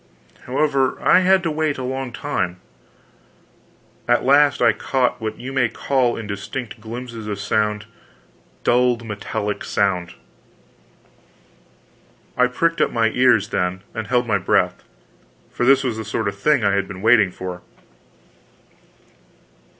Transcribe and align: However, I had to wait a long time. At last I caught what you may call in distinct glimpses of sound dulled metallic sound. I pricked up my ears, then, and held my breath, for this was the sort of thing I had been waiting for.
However, 0.47 0.99
I 0.99 1.19
had 1.19 1.43
to 1.43 1.51
wait 1.51 1.77
a 1.77 1.83
long 1.83 2.11
time. 2.11 2.59
At 4.07 4.23
last 4.25 4.59
I 4.59 4.73
caught 4.73 5.21
what 5.21 5.37
you 5.39 5.53
may 5.53 5.69
call 5.69 6.17
in 6.17 6.25
distinct 6.25 6.81
glimpses 6.81 7.27
of 7.27 7.39
sound 7.39 7.85
dulled 8.63 9.05
metallic 9.05 9.63
sound. 9.63 10.15
I 12.35 12.47
pricked 12.47 12.81
up 12.81 12.89
my 12.89 13.09
ears, 13.11 13.49
then, 13.49 13.81
and 13.93 14.07
held 14.07 14.25
my 14.25 14.39
breath, 14.39 14.83
for 15.51 15.67
this 15.67 15.83
was 15.83 15.97
the 15.97 16.03
sort 16.03 16.27
of 16.27 16.35
thing 16.35 16.63
I 16.63 16.73
had 16.73 16.87
been 16.87 17.03
waiting 17.03 17.29
for. 17.29 17.61